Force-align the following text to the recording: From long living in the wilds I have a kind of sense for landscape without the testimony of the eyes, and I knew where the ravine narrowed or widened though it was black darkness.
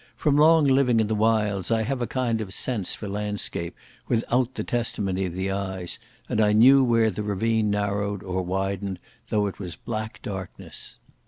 From 0.15 0.35
long 0.35 0.65
living 0.65 0.99
in 0.99 1.05
the 1.09 1.13
wilds 1.13 1.69
I 1.69 1.83
have 1.83 2.01
a 2.01 2.07
kind 2.07 2.41
of 2.41 2.55
sense 2.55 2.95
for 2.95 3.07
landscape 3.07 3.75
without 4.07 4.55
the 4.55 4.63
testimony 4.63 5.25
of 5.25 5.33
the 5.35 5.51
eyes, 5.51 5.99
and 6.27 6.41
I 6.41 6.53
knew 6.53 6.83
where 6.83 7.11
the 7.11 7.21
ravine 7.21 7.69
narrowed 7.69 8.23
or 8.23 8.41
widened 8.41 8.97
though 9.29 9.45
it 9.45 9.59
was 9.59 9.75
black 9.75 10.19
darkness. 10.23 10.97